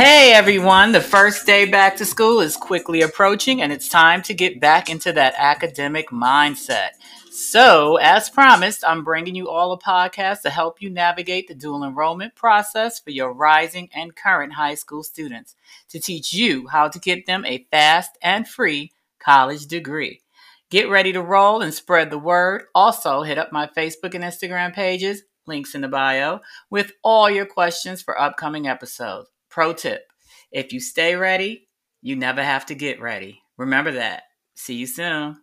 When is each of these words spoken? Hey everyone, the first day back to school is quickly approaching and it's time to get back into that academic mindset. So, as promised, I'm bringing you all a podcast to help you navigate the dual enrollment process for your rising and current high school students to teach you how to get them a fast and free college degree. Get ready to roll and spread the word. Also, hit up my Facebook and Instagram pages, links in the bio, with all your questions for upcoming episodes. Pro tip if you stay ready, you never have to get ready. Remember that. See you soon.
Hey 0.00 0.32
everyone, 0.32 0.92
the 0.92 1.00
first 1.02 1.44
day 1.44 1.66
back 1.66 1.96
to 1.96 2.06
school 2.06 2.40
is 2.40 2.56
quickly 2.56 3.02
approaching 3.02 3.60
and 3.60 3.70
it's 3.70 3.86
time 3.86 4.22
to 4.22 4.32
get 4.32 4.58
back 4.58 4.88
into 4.88 5.12
that 5.12 5.34
academic 5.36 6.08
mindset. 6.08 6.92
So, 7.30 7.96
as 7.96 8.30
promised, 8.30 8.82
I'm 8.82 9.04
bringing 9.04 9.34
you 9.34 9.50
all 9.50 9.72
a 9.72 9.78
podcast 9.78 10.40
to 10.40 10.48
help 10.48 10.80
you 10.80 10.88
navigate 10.88 11.48
the 11.48 11.54
dual 11.54 11.84
enrollment 11.84 12.34
process 12.34 12.98
for 12.98 13.10
your 13.10 13.34
rising 13.34 13.90
and 13.94 14.16
current 14.16 14.54
high 14.54 14.74
school 14.74 15.02
students 15.02 15.54
to 15.90 16.00
teach 16.00 16.32
you 16.32 16.66
how 16.68 16.88
to 16.88 16.98
get 16.98 17.26
them 17.26 17.44
a 17.44 17.66
fast 17.70 18.16
and 18.22 18.48
free 18.48 18.92
college 19.18 19.66
degree. 19.66 20.22
Get 20.70 20.88
ready 20.88 21.12
to 21.12 21.20
roll 21.20 21.60
and 21.60 21.74
spread 21.74 22.08
the 22.08 22.18
word. 22.18 22.62
Also, 22.74 23.20
hit 23.20 23.36
up 23.36 23.52
my 23.52 23.66
Facebook 23.66 24.14
and 24.14 24.24
Instagram 24.24 24.72
pages, 24.72 25.24
links 25.46 25.74
in 25.74 25.82
the 25.82 25.88
bio, 25.88 26.40
with 26.70 26.92
all 27.04 27.28
your 27.28 27.44
questions 27.44 28.00
for 28.00 28.18
upcoming 28.18 28.66
episodes. 28.66 29.28
Pro 29.50 29.72
tip 29.72 30.02
if 30.52 30.72
you 30.72 30.80
stay 30.80 31.14
ready, 31.14 31.68
you 32.02 32.16
never 32.16 32.42
have 32.42 32.66
to 32.66 32.74
get 32.74 33.00
ready. 33.00 33.40
Remember 33.56 33.92
that. 33.92 34.24
See 34.54 34.74
you 34.74 34.86
soon. 34.86 35.36